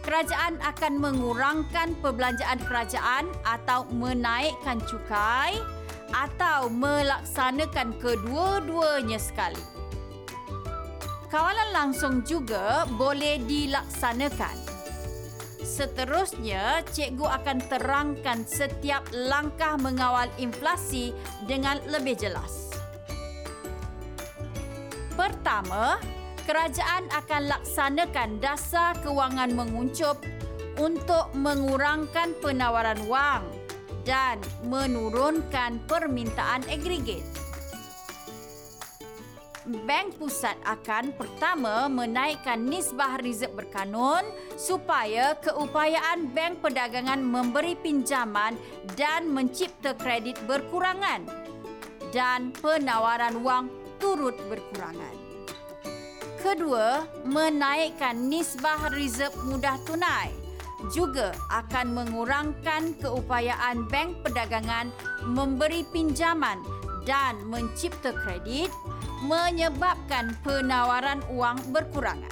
kerajaan 0.03 0.59
akan 0.59 0.99
mengurangkan 0.99 1.95
perbelanjaan 2.03 2.59
kerajaan 2.67 3.31
atau 3.47 3.87
menaikkan 3.95 4.83
cukai 4.83 5.55
atau 6.11 6.67
melaksanakan 6.67 7.95
kedua-duanya 8.03 9.15
sekali. 9.15 9.63
Kawalan 11.31 11.71
langsung 11.71 12.21
juga 12.27 12.83
boleh 12.99 13.39
dilaksanakan. 13.47 14.74
Seterusnya, 15.75 16.87
cikgu 16.87 17.27
akan 17.27 17.59
terangkan 17.67 18.47
setiap 18.47 19.03
langkah 19.11 19.75
mengawal 19.75 20.31
inflasi 20.39 21.11
dengan 21.51 21.83
lebih 21.91 22.15
jelas. 22.15 22.71
Pertama, 25.19 25.99
kerajaan 26.47 27.11
akan 27.11 27.51
laksanakan 27.51 28.39
dasar 28.39 28.95
kewangan 29.03 29.51
menguncup 29.51 30.15
untuk 30.79 31.27
mengurangkan 31.35 32.31
penawaran 32.39 33.03
wang 33.11 33.43
dan 34.07 34.39
menurunkan 34.63 35.83
permintaan 35.91 36.63
agregat. 36.71 37.27
Bank 39.65 40.21
Pusat 40.21 40.61
akan 40.61 41.17
pertama 41.17 41.89
menaikkan 41.89 42.61
nisbah 42.69 43.17
rizab 43.17 43.57
berkanun 43.57 44.21
supaya 44.61 45.33
keupayaan 45.41 46.29
bank 46.37 46.61
perdagangan 46.61 47.17
memberi 47.17 47.73
pinjaman 47.73 48.53
dan 48.93 49.25
mencipta 49.25 49.97
kredit 49.97 50.37
berkurangan 50.45 51.25
dan 52.13 52.53
penawaran 52.61 53.41
wang 53.41 53.65
turut 53.97 54.37
berkurangan. 54.45 55.17
Kedua, 56.45 57.01
menaikkan 57.25 58.29
nisbah 58.29 58.93
rizab 58.93 59.33
mudah 59.49 59.81
tunai 59.89 60.29
juga 60.93 61.33
akan 61.49 61.97
mengurangkan 61.97 62.93
keupayaan 63.01 63.89
bank 63.89 64.21
perdagangan 64.21 64.93
memberi 65.25 65.81
pinjaman 65.89 66.61
dan 67.09 67.41
mencipta 67.49 68.13
kredit 68.13 68.69
menyebabkan 69.25 70.37
penawaran 70.45 71.19
wang 71.33 71.57
berkurangan. 71.73 72.31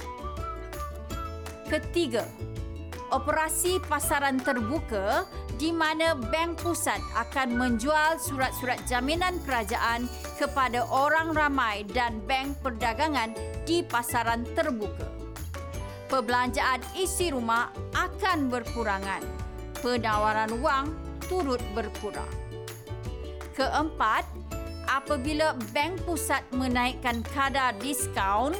Ketiga, 1.66 2.22
operasi 3.10 3.82
pasaran 3.90 4.38
terbuka 4.38 5.26
di 5.58 5.70
mana 5.70 6.14
bank 6.18 6.62
pusat 6.62 6.98
akan 7.14 7.54
menjual 7.54 8.18
surat-surat 8.18 8.78
jaminan 8.86 9.38
kerajaan 9.42 10.06
kepada 10.38 10.86
orang 10.90 11.30
ramai 11.34 11.86
dan 11.94 12.18
bank 12.26 12.58
perdagangan 12.62 13.34
di 13.66 13.82
pasaran 13.86 14.42
terbuka. 14.54 15.06
Perbelanjaan 16.10 16.82
isi 16.94 17.34
rumah 17.34 17.70
akan 17.96 18.50
berkurangan. 18.50 19.22
Penawaran 19.82 20.52
wang 20.62 20.86
turut 21.26 21.62
berkurang. 21.72 22.30
Keempat, 23.54 24.26
apabila 24.88 25.56
bank 25.72 26.00
pusat 26.04 26.44
menaikkan 26.52 27.24
kadar 27.32 27.76
diskaun, 27.80 28.54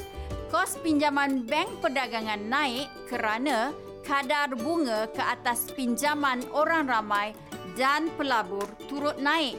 kos 0.48 0.78
pinjaman 0.80 1.44
bank 1.44 1.68
perdagangan 1.82 2.40
naik 2.46 2.86
kerana 3.10 3.74
kadar 4.04 4.52
bunga 4.54 5.08
ke 5.10 5.22
atas 5.24 5.72
pinjaman 5.72 6.44
orang 6.52 6.86
ramai 6.86 7.32
dan 7.74 8.12
pelabur 8.14 8.68
turut 8.86 9.16
naik 9.18 9.58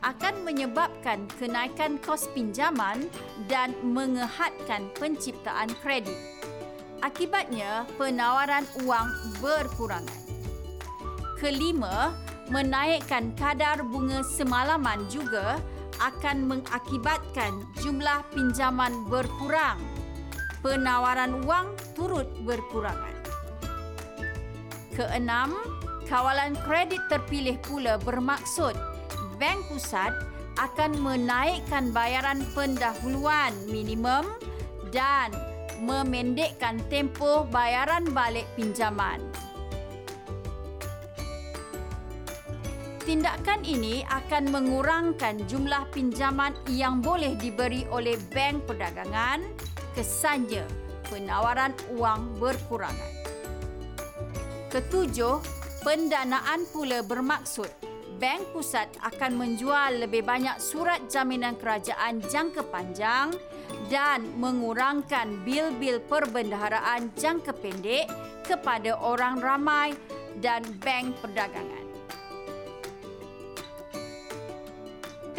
akan 0.00 0.44
menyebabkan 0.48 1.28
kenaikan 1.36 2.00
kos 2.00 2.28
pinjaman 2.32 3.04
dan 3.48 3.76
mengehadkan 3.84 4.88
penciptaan 4.96 5.68
kredit. 5.84 6.16
Akibatnya, 7.00 7.88
penawaran 7.96 8.64
wang 8.84 9.08
berkurangan. 9.40 10.20
Kelima, 11.40 12.12
menaikkan 12.52 13.32
kadar 13.36 13.80
bunga 13.80 14.20
semalaman 14.24 15.08
juga 15.08 15.60
akan 16.00 16.48
mengakibatkan 16.48 17.64
jumlah 17.84 18.24
pinjaman 18.32 19.04
berkurang. 19.06 19.78
Penawaran 20.60 21.44
wang 21.48 21.72
turut 21.96 22.28
berkurangan. 22.44 23.16
Keenam, 24.92 25.56
kawalan 26.04 26.52
kredit 26.68 27.00
terpilih 27.08 27.56
pula 27.64 27.96
bermaksud 27.96 28.76
Bank 29.40 29.64
Pusat 29.72 30.12
akan 30.60 31.00
menaikkan 31.00 31.88
bayaran 31.96 32.44
pendahuluan 32.52 33.56
minimum 33.72 34.28
dan 34.92 35.32
memendekkan 35.80 36.76
tempoh 36.92 37.48
bayaran 37.48 38.04
balik 38.12 38.44
pinjaman. 38.52 39.24
Tindakan 43.00 43.64
ini 43.64 44.04
akan 44.04 44.52
mengurangkan 44.52 45.48
jumlah 45.48 45.88
pinjaman 45.88 46.52
yang 46.68 47.00
boleh 47.00 47.32
diberi 47.32 47.88
oleh 47.88 48.20
bank 48.28 48.68
perdagangan 48.68 49.40
kesannya 49.96 50.68
penawaran 51.08 51.72
wang 51.96 52.28
berkurangan. 52.36 53.12
Ketujuh, 54.68 55.40
pendanaan 55.82 56.68
pula 56.70 57.00
bermaksud 57.02 57.72
bank 58.20 58.52
pusat 58.52 58.86
akan 59.00 59.32
menjual 59.32 60.04
lebih 60.04 60.20
banyak 60.20 60.60
surat 60.60 61.00
jaminan 61.08 61.56
kerajaan 61.56 62.20
jangka 62.28 62.68
panjang 62.68 63.32
dan 63.88 64.28
mengurangkan 64.36 65.40
bil-bil 65.42 66.04
perbendaharaan 66.04 67.08
jangka 67.16 67.56
pendek 67.58 68.06
kepada 68.44 69.00
orang 69.00 69.40
ramai 69.40 69.96
dan 70.44 70.60
bank 70.84 71.16
perdagangan. 71.24 71.89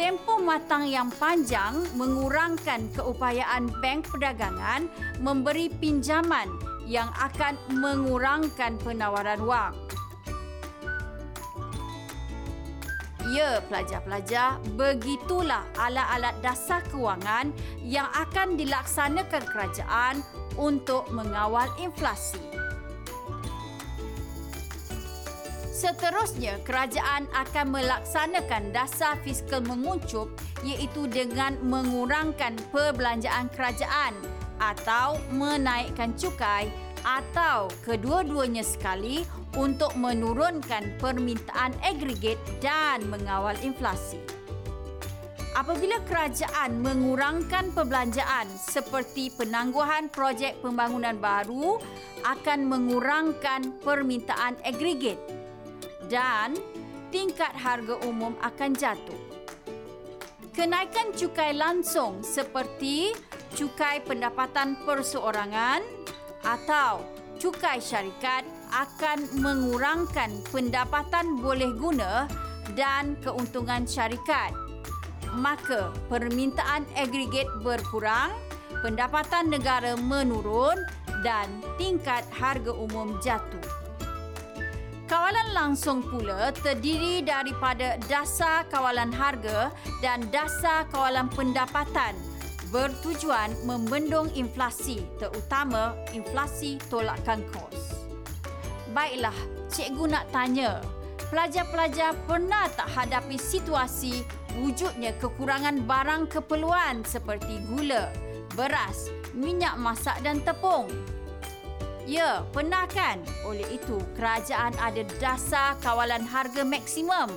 Tempoh 0.02 0.42
matang 0.42 0.90
yang 0.90 1.14
panjang 1.14 1.78
mengurangkan 1.94 2.90
keupayaan 2.90 3.70
bank 3.78 4.10
perdagangan 4.10 4.90
memberi 5.22 5.70
pinjaman 5.70 6.50
yang 6.90 7.06
akan 7.14 7.54
mengurangkan 7.70 8.82
penawaran 8.82 9.38
wang. 9.46 9.78
Ya, 13.30 13.62
pelajar-pelajar, 13.70 14.58
begitulah 14.74 15.62
alat-alat 15.78 16.34
dasar 16.42 16.82
kewangan 16.90 17.54
yang 17.78 18.10
akan 18.10 18.58
dilaksanakan 18.58 19.46
kerajaan 19.54 20.18
untuk 20.58 21.06
mengawal 21.14 21.70
inflasi. 21.78 22.61
Seterusnya, 25.82 26.62
kerajaan 26.62 27.26
akan 27.34 27.74
melaksanakan 27.74 28.70
dasar 28.70 29.18
fiskal 29.26 29.66
menguncup 29.66 30.30
iaitu 30.62 31.10
dengan 31.10 31.58
mengurangkan 31.58 32.54
perbelanjaan 32.70 33.50
kerajaan 33.50 34.14
atau 34.62 35.18
menaikkan 35.34 36.14
cukai 36.14 36.70
atau 37.02 37.66
kedua-duanya 37.82 38.62
sekali 38.62 39.26
untuk 39.58 39.90
menurunkan 39.98 41.02
permintaan 41.02 41.74
agregat 41.82 42.38
dan 42.62 43.02
mengawal 43.10 43.58
inflasi. 43.66 44.22
Apabila 45.58 45.98
kerajaan 46.06 46.78
mengurangkan 46.78 47.74
perbelanjaan 47.74 48.46
seperti 48.54 49.34
penangguhan 49.34 50.14
projek 50.14 50.62
pembangunan 50.62 51.18
baru 51.18 51.82
akan 52.22 52.70
mengurangkan 52.70 53.82
permintaan 53.82 54.54
agregat 54.62 55.41
dan 56.12 56.52
tingkat 57.08 57.56
harga 57.56 57.96
umum 58.04 58.36
akan 58.44 58.76
jatuh. 58.76 59.16
Kenaikan 60.52 61.16
cukai 61.16 61.56
langsung 61.56 62.20
seperti 62.20 63.16
cukai 63.56 64.04
pendapatan 64.04 64.76
perseorangan 64.84 65.80
atau 66.44 67.00
cukai 67.40 67.80
syarikat 67.80 68.44
akan 68.68 69.24
mengurangkan 69.40 70.44
pendapatan 70.52 71.40
boleh 71.40 71.72
guna 71.72 72.28
dan 72.76 73.16
keuntungan 73.24 73.88
syarikat. 73.88 74.52
Maka 75.32 75.88
permintaan 76.12 76.84
agregat 76.92 77.48
berkurang, 77.64 78.36
pendapatan 78.84 79.48
negara 79.48 79.96
menurun 79.96 80.76
dan 81.24 81.48
tingkat 81.80 82.28
harga 82.28 82.76
umum 82.76 83.16
jatuh. 83.24 83.81
Kawalan 85.10 85.50
langsung 85.52 86.00
pula 86.06 86.54
terdiri 86.54 87.26
daripada 87.26 87.98
dasar 88.06 88.64
kawalan 88.70 89.10
harga 89.10 89.74
dan 89.98 90.22
dasar 90.30 90.86
kawalan 90.94 91.26
pendapatan 91.34 92.14
bertujuan 92.72 93.52
membendung 93.68 94.32
inflasi 94.32 95.04
terutama 95.20 95.92
inflasi 96.16 96.80
tolakan 96.88 97.44
kos. 97.52 98.00
Baiklah, 98.96 99.36
cikgu 99.68 100.04
nak 100.08 100.24
tanya. 100.32 100.80
Pelajar-pelajar 101.28 102.12
pernah 102.28 102.68
tak 102.72 102.92
hadapi 102.92 103.40
situasi 103.40 104.24
wujudnya 104.60 105.16
kekurangan 105.16 105.84
barang 105.88 106.28
keperluan 106.28 107.04
seperti 107.08 107.60
gula, 107.72 108.12
beras, 108.52 109.08
minyak 109.32 109.76
masak 109.80 110.20
dan 110.20 110.44
tepung? 110.44 110.92
Ya, 112.02 112.42
pernah 112.50 112.90
kan? 112.90 113.22
Oleh 113.46 113.66
itu, 113.70 114.02
kerajaan 114.18 114.74
ada 114.82 115.06
dasar 115.22 115.78
kawalan 115.78 116.26
harga 116.26 116.66
maksimum 116.66 117.30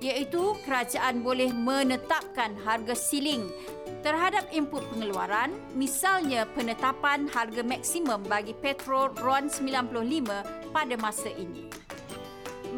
iaitu 0.00 0.56
kerajaan 0.64 1.20
boleh 1.20 1.52
menetapkan 1.52 2.56
harga 2.64 2.96
siling 2.96 3.52
terhadap 4.00 4.48
input 4.48 4.80
pengeluaran, 4.88 5.52
misalnya 5.76 6.48
penetapan 6.56 7.28
harga 7.28 7.60
maksimum 7.60 8.24
bagi 8.24 8.56
petrol 8.56 9.12
RON 9.20 9.52
95 9.52 10.72
pada 10.72 10.96
masa 10.96 11.28
ini. 11.36 11.68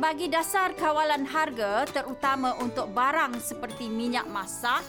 Bagi 0.02 0.26
dasar 0.26 0.74
kawalan 0.74 1.22
harga 1.22 1.86
terutama 1.86 2.58
untuk 2.58 2.90
barang 2.90 3.38
seperti 3.38 3.86
minyak 3.86 4.26
masak, 4.26 4.82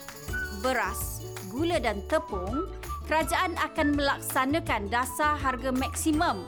beras, 0.66 1.22
gula 1.54 1.78
dan 1.78 2.02
tepung, 2.10 2.66
kerajaan 3.08 3.56
akan 3.60 4.00
melaksanakan 4.00 4.88
dasar 4.88 5.36
harga 5.36 5.72
maksimum 5.76 6.48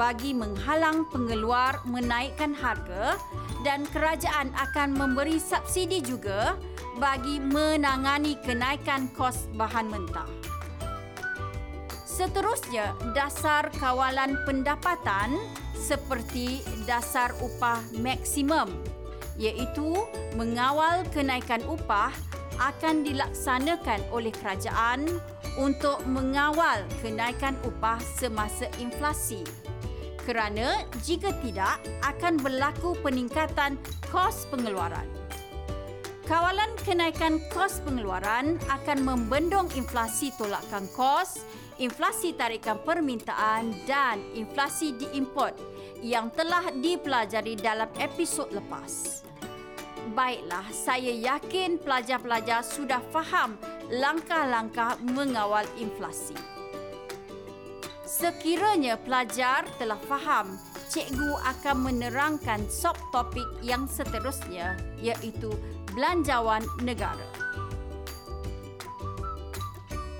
bagi 0.00 0.32
menghalang 0.32 1.04
pengeluar 1.12 1.76
menaikkan 1.84 2.56
harga 2.56 3.20
dan 3.60 3.84
kerajaan 3.92 4.48
akan 4.56 4.96
memberi 4.96 5.36
subsidi 5.36 6.00
juga 6.00 6.56
bagi 6.96 7.36
menangani 7.36 8.40
kenaikan 8.40 9.12
kos 9.12 9.48
bahan 9.56 9.92
mentah. 9.92 10.28
Seterusnya, 12.08 12.92
dasar 13.16 13.72
kawalan 13.80 14.36
pendapatan 14.44 15.36
seperti 15.72 16.60
dasar 16.84 17.32
upah 17.40 17.80
maksimum 17.96 18.68
iaitu 19.40 19.96
mengawal 20.36 21.00
kenaikan 21.16 21.64
upah 21.64 22.12
akan 22.60 23.00
dilaksanakan 23.08 24.04
oleh 24.12 24.28
kerajaan 24.36 25.08
untuk 25.60 26.00
mengawal 26.08 26.80
kenaikan 27.04 27.52
upah 27.68 28.00
semasa 28.16 28.64
inflasi 28.80 29.44
kerana 30.24 30.88
jika 31.04 31.36
tidak 31.44 31.84
akan 32.00 32.40
berlaku 32.40 32.96
peningkatan 33.04 33.76
kos 34.08 34.48
pengeluaran. 34.48 35.04
Kawalan 36.24 36.70
kenaikan 36.86 37.42
kos 37.52 37.82
pengeluaran 37.84 38.56
akan 38.70 38.98
membendung 39.02 39.66
inflasi 39.74 40.30
tolakan 40.38 40.86
kos, 40.94 41.42
inflasi 41.82 42.32
tarikan 42.38 42.78
permintaan 42.80 43.74
dan 43.84 44.22
inflasi 44.38 44.94
diimport 44.94 45.58
yang 46.00 46.30
telah 46.32 46.70
dipelajari 46.70 47.58
dalam 47.58 47.90
episod 47.98 48.46
lepas. 48.54 49.26
Baiklah, 50.10 50.66
saya 50.74 51.14
yakin 51.14 51.78
pelajar-pelajar 51.78 52.66
sudah 52.66 52.98
faham 53.14 53.54
langkah-langkah 53.94 54.98
mengawal 55.06 55.62
inflasi. 55.78 56.34
Sekiranya 58.02 58.98
pelajar 58.98 59.62
telah 59.78 60.02
faham, 60.10 60.58
cikgu 60.90 61.30
akan 61.46 61.76
menerangkan 61.86 62.66
subtopik 62.66 63.46
yang 63.62 63.86
seterusnya 63.86 64.74
iaitu 64.98 65.54
belanjawan 65.94 66.66
negara. 66.82 67.30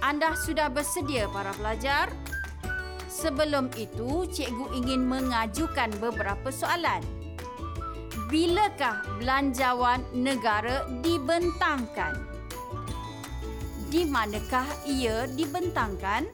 Anda 0.07 0.38
sudah 0.38 0.70
bersedia 0.70 1.26
para 1.35 1.50
pelajar? 1.59 2.14
Sebelum 3.11 3.74
itu, 3.74 4.22
cikgu 4.31 4.70
ingin 4.70 5.03
mengajukan 5.03 5.90
beberapa 5.98 6.55
soalan. 6.55 7.19
Bilakah 8.31 9.19
belanjawan 9.19 10.07
negara 10.14 10.87
dibentangkan? 11.03 12.14
Di 13.90 14.07
manakah 14.07 14.71
ia 14.87 15.27
dibentangkan? 15.27 16.31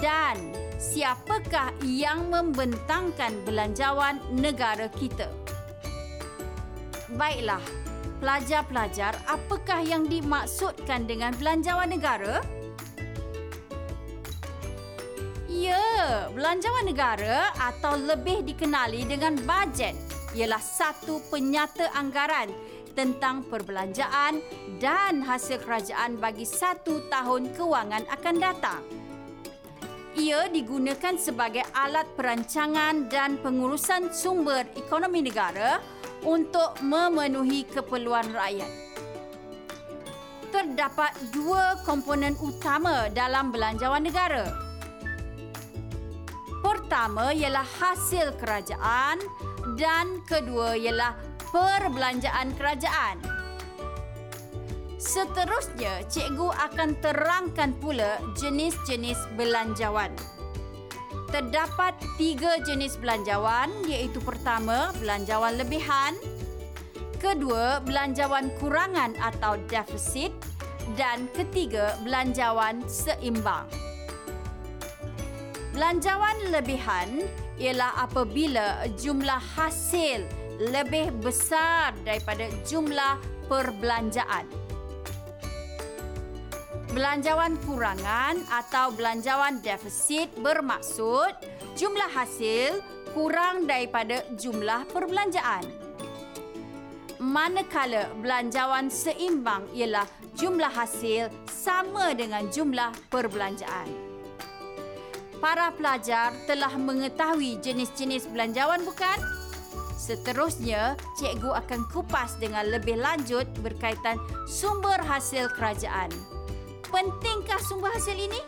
dan 0.00 0.38
siapakah 0.80 1.74
yang 1.84 2.32
membentangkan 2.32 3.36
belanjawan 3.44 4.16
negara 4.32 4.88
kita? 4.96 5.28
Baiklah, 7.12 7.60
pelajar-pelajar, 8.24 9.12
apakah 9.28 9.84
yang 9.84 10.08
dimaksudkan 10.08 11.04
dengan 11.04 11.36
belanjawan 11.36 11.92
negara? 11.92 12.40
Ya, 15.52 16.26
belanjawan 16.32 16.88
negara 16.88 17.52
atau 17.60 18.00
lebih 18.00 18.48
dikenali 18.48 19.04
dengan 19.04 19.36
bajet 19.44 19.92
ialah 20.32 20.60
satu 20.60 21.20
penyata 21.28 21.92
anggaran 21.92 22.48
tentang 22.92 23.44
perbelanjaan 23.48 24.40
dan 24.76 25.24
hasil 25.24 25.60
kerajaan 25.64 26.20
bagi 26.20 26.44
satu 26.44 27.08
tahun 27.08 27.56
kewangan 27.56 28.04
akan 28.08 28.36
datang. 28.36 28.82
Ia 30.12 30.52
digunakan 30.52 31.16
sebagai 31.16 31.64
alat 31.72 32.04
perancangan 32.20 33.08
dan 33.08 33.40
pengurusan 33.40 34.12
sumber 34.12 34.68
ekonomi 34.76 35.24
negara 35.24 35.80
untuk 36.20 36.76
memenuhi 36.84 37.64
keperluan 37.64 38.28
rakyat. 38.28 38.68
Terdapat 40.52 41.16
dua 41.32 41.80
komponen 41.88 42.36
utama 42.44 43.08
dalam 43.08 43.48
belanjawan 43.56 44.04
negara. 44.04 44.52
Pertama 46.60 47.32
ialah 47.32 47.64
hasil 47.64 48.36
kerajaan 48.36 49.16
dan 49.78 50.20
kedua 50.26 50.74
ialah 50.78 51.14
perbelanjaan 51.52 52.54
kerajaan. 52.56 53.20
Seterusnya, 55.02 56.06
cikgu 56.06 56.48
akan 56.70 56.94
terangkan 57.02 57.74
pula 57.82 58.22
jenis-jenis 58.38 59.18
belanjawan. 59.34 60.14
Terdapat 61.34 61.98
tiga 62.20 62.62
jenis 62.62 63.00
belanjawan 63.02 63.72
iaitu 63.90 64.22
pertama, 64.22 64.94
belanjawan 65.02 65.58
lebihan, 65.58 66.14
kedua, 67.18 67.82
belanjawan 67.82 68.52
kurangan 68.62 69.18
atau 69.18 69.58
defisit 69.66 70.30
dan 70.94 71.26
ketiga, 71.34 71.98
belanjawan 72.06 72.84
seimbang. 72.86 73.66
Belanjawan 75.72 76.36
lebihan 76.52 77.08
ialah 77.60 78.04
apabila 78.04 78.86
jumlah 78.96 79.40
hasil 79.56 80.24
lebih 80.60 81.10
besar 81.20 81.92
daripada 82.04 82.46
jumlah 82.64 83.18
perbelanjaan 83.50 84.46
belanjawan 86.92 87.56
kurangan 87.64 88.36
atau 88.52 88.92
belanjawan 88.92 89.64
defisit 89.64 90.28
bermaksud 90.44 91.32
jumlah 91.72 92.08
hasil 92.12 92.84
kurang 93.16 93.64
daripada 93.64 94.20
jumlah 94.36 94.84
perbelanjaan. 94.92 95.64
Manakala 97.16 98.12
belanjawan 98.20 98.92
seimbang 98.92 99.64
ialah 99.72 100.04
jumlah 100.36 100.68
hasil 100.68 101.32
sama 101.48 102.12
dengan 102.12 102.44
jumlah 102.52 102.92
perbelanjaan. 103.08 104.11
Para 105.42 105.74
pelajar 105.74 106.30
telah 106.46 106.70
mengetahui 106.78 107.58
jenis-jenis 107.58 108.30
belanjawan 108.30 108.86
bukan? 108.86 109.18
Seterusnya, 109.98 110.94
cikgu 111.18 111.50
akan 111.66 111.82
kupas 111.90 112.38
dengan 112.38 112.70
lebih 112.70 113.02
lanjut 113.02 113.50
berkaitan 113.58 114.22
sumber 114.46 115.02
hasil 115.02 115.50
kerajaan 115.58 116.14
pentingkah 116.92 117.58
sumber 117.64 117.88
hasil 117.90 118.14
ini? 118.14 118.38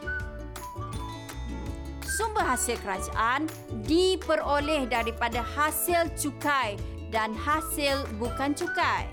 Sumber 2.05 2.47
hasil 2.47 2.79
kerajaan 2.85 3.49
diperoleh 3.89 4.87
daripada 4.87 5.43
hasil 5.43 6.13
cukai 6.15 6.79
dan 7.11 7.35
hasil 7.35 8.07
bukan 8.21 8.55
cukai. 8.55 9.09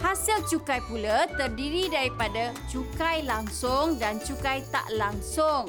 Hasil 0.00 0.48
cukai 0.48 0.80
pula 0.88 1.28
terdiri 1.36 1.92
daripada 1.92 2.56
cukai 2.72 3.22
langsung 3.28 4.00
dan 4.00 4.16
cukai 4.18 4.64
tak 4.72 4.88
langsung 4.96 5.68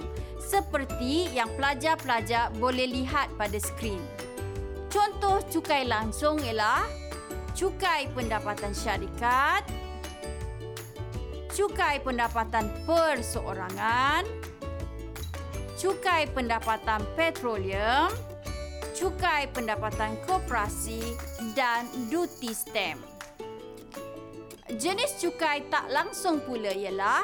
seperti 0.52 1.32
yang 1.32 1.48
pelajar-pelajar 1.56 2.52
boleh 2.60 2.92
lihat 2.92 3.32
pada 3.40 3.56
skrin. 3.56 4.04
Contoh 4.92 5.40
cukai 5.48 5.88
langsung 5.88 6.36
ialah 6.44 6.84
cukai 7.56 8.12
pendapatan 8.12 8.76
syarikat, 8.76 9.64
cukai 11.56 12.04
pendapatan 12.04 12.68
perseorangan, 12.84 14.28
cukai 15.80 16.28
pendapatan 16.36 17.00
petroleum, 17.16 18.12
cukai 18.92 19.48
pendapatan 19.56 20.20
koperasi 20.28 21.16
dan 21.56 21.88
duty 22.12 22.52
stamp. 22.52 23.00
Jenis 24.76 25.16
cukai 25.24 25.64
tak 25.72 25.88
langsung 25.88 26.44
pula 26.44 26.76
ialah 26.76 27.24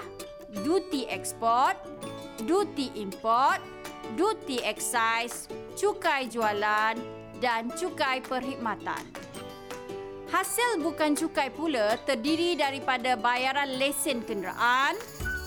duty 0.64 1.12
export, 1.12 1.76
duty 2.46 2.94
import, 2.94 3.64
duty 4.14 4.62
excise, 4.62 5.50
cukai 5.74 6.30
jualan 6.30 6.98
dan 7.42 7.70
cukai 7.74 8.22
perkhidmatan. 8.22 9.02
Hasil 10.28 10.84
bukan 10.84 11.16
cukai 11.16 11.48
pula 11.48 11.96
terdiri 12.04 12.60
daripada 12.60 13.16
bayaran 13.16 13.80
lesen 13.80 14.20
kenderaan, 14.28 15.00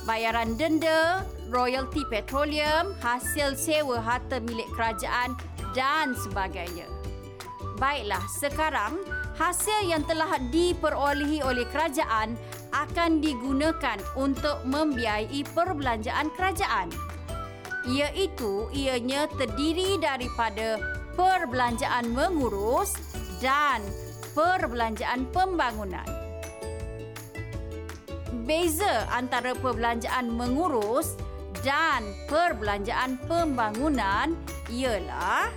bayaran 0.09 0.57
denda, 0.57 1.29
royalti 1.53 2.01
petroleum, 2.09 2.97
hasil 3.05 3.61
sewa 3.61 4.01
harta 4.01 4.41
milik 4.41 4.67
kerajaan 4.73 5.37
dan 5.77 6.17
sebagainya. 6.17 6.89
Baiklah, 7.77 8.25
sekarang 8.33 8.97
hasil 9.41 9.89
yang 9.89 10.05
telah 10.05 10.37
diperolehi 10.53 11.41
oleh 11.41 11.65
kerajaan 11.73 12.37
akan 12.77 13.25
digunakan 13.25 13.97
untuk 14.13 14.61
membiayai 14.69 15.41
perbelanjaan 15.57 16.29
kerajaan. 16.37 16.93
Iaitu 17.89 18.69
ianya 18.77 19.25
terdiri 19.41 19.97
daripada 19.97 20.77
perbelanjaan 21.17 22.13
mengurus 22.13 22.93
dan 23.41 23.81
perbelanjaan 24.37 25.25
pembangunan. 25.33 26.05
Beza 28.45 29.09
antara 29.09 29.57
perbelanjaan 29.57 30.29
mengurus 30.29 31.17
dan 31.65 32.05
perbelanjaan 32.29 33.17
pembangunan 33.25 34.37
ialah 34.69 35.49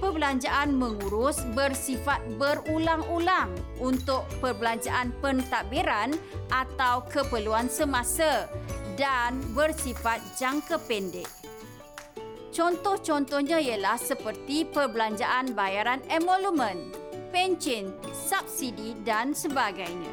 perbelanjaan 0.00 0.74
mengurus 0.74 1.44
bersifat 1.52 2.18
berulang-ulang 2.40 3.52
untuk 3.78 4.24
perbelanjaan 4.40 5.12
pentadbiran 5.20 6.16
atau 6.50 7.04
keperluan 7.06 7.68
semasa 7.68 8.48
dan 8.96 9.38
bersifat 9.52 10.18
jangka 10.40 10.80
pendek. 10.88 11.28
Contoh-contohnya 12.50 13.62
ialah 13.62 13.94
seperti 13.94 14.66
perbelanjaan 14.66 15.54
bayaran 15.54 16.02
emolumen, 16.10 16.90
pencen, 17.30 17.94
subsidi 18.10 18.98
dan 19.06 19.30
sebagainya. 19.30 20.10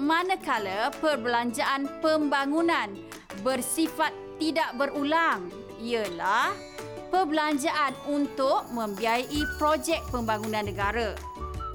Manakala 0.00 0.88
perbelanjaan 0.98 2.00
pembangunan 2.00 2.96
bersifat 3.44 4.10
tidak 4.40 4.72
berulang 4.74 5.52
ialah 5.78 6.73
perbelanjaan 7.14 7.94
untuk 8.10 8.66
membiayai 8.74 9.46
projek 9.54 10.02
pembangunan 10.10 10.66
negara. 10.66 11.14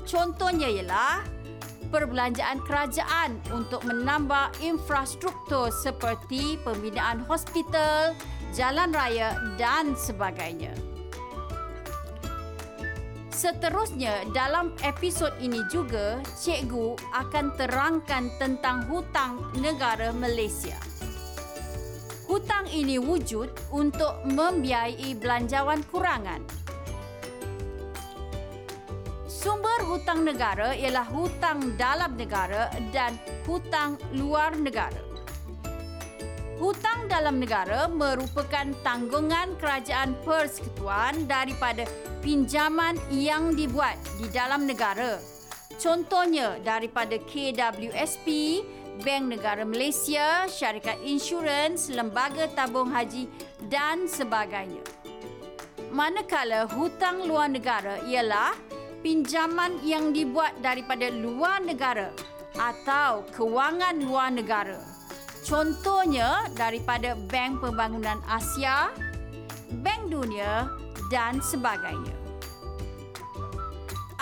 Contohnya 0.03 0.67
ialah 0.67 1.23
perbelanjaan 1.95 2.59
kerajaan 2.67 3.39
untuk 3.55 3.87
menambah 3.87 4.59
infrastruktur 4.59 5.71
seperti 5.71 6.59
pembinaan 6.67 7.23
hospital, 7.23 8.11
jalan 8.51 8.91
raya 8.91 9.39
dan 9.55 9.95
sebagainya. 9.95 10.75
Seterusnya, 13.31 14.27
dalam 14.35 14.75
episod 14.83 15.31
ini 15.39 15.63
juga, 15.71 16.19
cikgu 16.35 16.99
akan 17.15 17.55
terangkan 17.55 18.27
tentang 18.35 18.83
hutang 18.91 19.39
negara 19.63 20.11
Malaysia. 20.11 20.88
Hutang 22.29 22.69
ini 22.69 23.01
wujud 23.01 23.49
untuk 23.73 24.21
membiayai 24.29 25.17
belanjawan 25.17 25.81
kurangan. 25.89 26.45
Sumber 29.25 29.81
hutang 29.89 30.29
negara 30.29 30.77
ialah 30.77 31.09
hutang 31.09 31.73
dalam 31.73 32.13
negara 32.13 32.69
dan 32.93 33.17
hutang 33.49 33.97
luar 34.13 34.53
negara. 34.53 35.01
Hutang 36.61 37.09
dalam 37.09 37.41
negara 37.41 37.89
merupakan 37.89 38.77
tanggungan 38.85 39.57
kerajaan 39.57 40.13
persekutuan 40.21 41.25
daripada 41.25 41.89
pinjaman 42.21 42.93
yang 43.09 43.57
dibuat 43.57 43.97
di 44.21 44.29
dalam 44.29 44.69
negara. 44.69 45.17
Contohnya 45.81 46.61
daripada 46.61 47.17
KWSP, 47.25 48.27
Bank 48.99 49.31
Negara 49.31 49.63
Malaysia, 49.63 50.43
syarikat 50.51 50.99
insurans, 51.07 51.87
lembaga 51.87 52.51
tabung 52.51 52.91
haji 52.91 53.31
dan 53.71 54.11
sebagainya. 54.11 54.83
Manakala 55.89 56.67
hutang 56.67 57.23
luar 57.23 57.47
negara 57.47 58.03
ialah 58.03 58.53
pinjaman 58.99 59.79
yang 59.87 60.11
dibuat 60.11 60.59
daripada 60.59 61.07
luar 61.07 61.63
negara 61.63 62.11
atau 62.59 63.23
kewangan 63.31 64.03
luar 64.03 64.35
negara. 64.35 64.83
Contohnya 65.47 66.51
daripada 66.59 67.15
Bank 67.31 67.63
Pembangunan 67.63 68.19
Asia, 68.27 68.91
Bank 69.79 70.11
Dunia 70.11 70.67
dan 71.07 71.39
sebagainya. 71.39 72.28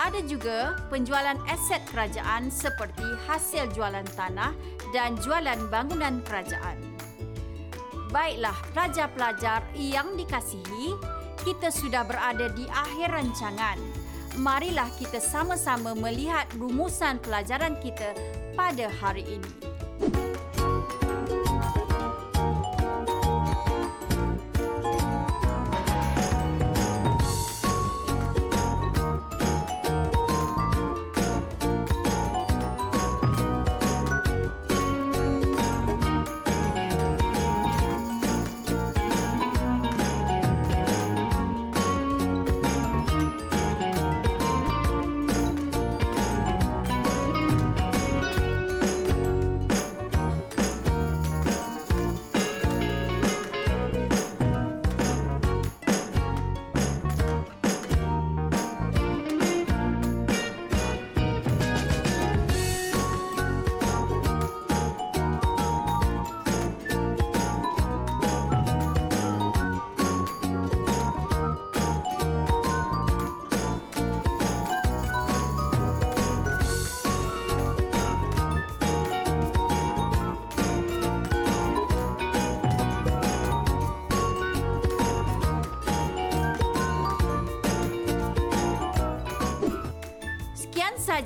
Ada 0.08 0.24
juga 0.24 0.72
penjualan 0.88 1.36
aset 1.52 1.84
kerajaan 1.92 2.48
seperti 2.48 3.04
hasil 3.28 3.68
jualan 3.76 4.08
tanah 4.16 4.56
dan 4.88 5.20
jualan 5.20 5.68
bangunan 5.68 6.24
kerajaan. 6.24 6.80
Baiklah, 8.08 8.56
pelajar-pelajar 8.72 9.68
yang 9.76 10.16
dikasihi, 10.16 10.96
kita 11.44 11.68
sudah 11.68 12.08
berada 12.08 12.48
di 12.56 12.64
akhir 12.72 13.20
rancangan. 13.20 13.76
Marilah 14.40 14.88
kita 14.96 15.20
sama-sama 15.20 15.92
melihat 15.92 16.48
rumusan 16.56 17.20
pelajaran 17.20 17.76
kita 17.84 18.16
pada 18.56 18.88
hari 19.04 19.28
ini. 19.28 19.52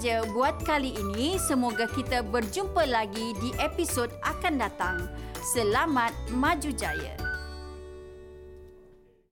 Saja 0.03 0.27
buat 0.35 0.59
kali 0.67 0.99
ini. 0.99 1.39
Semoga 1.39 1.87
kita 1.87 2.27
berjumpa 2.27 2.91
lagi 2.91 3.39
di 3.39 3.55
episod 3.63 4.11
akan 4.27 4.59
datang. 4.59 5.07
Selamat 5.55 6.11
maju 6.35 6.75
jaya. 6.75 7.22